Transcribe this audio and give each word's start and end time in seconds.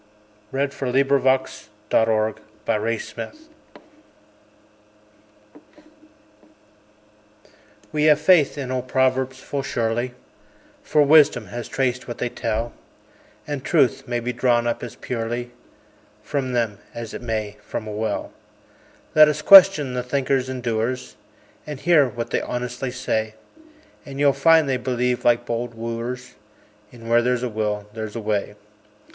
W 0.51 0.59
X. 0.63 0.79
Y 0.81 0.91
Z 0.97 1.03
Where 1.91 2.33
There's 2.65 3.13
a 3.13 3.13
Will 3.13 3.13
There's 3.13 3.13
a 3.13 3.19
Way 3.19 3.43
WE 7.91 8.03
have 8.05 8.19
faith 8.19 8.57
in 8.57 8.71
old 8.71 8.87
proverbs 8.87 9.39
full 9.39 9.61
surely, 9.61 10.15
For 10.81 11.03
Wisdom 11.03 11.49
has 11.49 11.67
traced 11.69 12.07
what 12.07 12.17
they 12.17 12.29
tell, 12.29 12.73
And 13.45 13.63
Truth 13.63 14.07
may 14.07 14.19
be 14.19 14.33
drawn 14.33 14.65
up 14.65 14.81
as 14.81 14.95
purely 14.95 15.51
From 16.23 16.53
them, 16.53 16.79
as 16.95 17.13
it 17.13 17.21
may 17.21 17.57
from 17.61 17.85
"a 17.85 17.91
well." 17.91 18.33
Let 19.13 19.27
us 19.27 19.43
question 19.43 19.93
the 19.93 20.01
thinkers 20.01 20.49
and 20.49 20.63
doers, 20.63 21.15
And 21.67 21.79
hear 21.79 22.07
what 22.09 22.31
they 22.31 22.41
honestly 22.41 22.89
say; 22.89 23.35
And 24.03 24.19
you'll 24.19 24.33
find 24.33 24.67
they 24.67 24.77
believe, 24.77 25.23
like 25.23 25.45
bold 25.45 25.75
wooers, 25.75 26.33
In 26.91 27.07
"Where 27.07 27.21
there's 27.21 27.43
a 27.43 27.49
will 27.49 27.87
there's 27.93 28.15
a 28.15 28.19
way." 28.19 28.55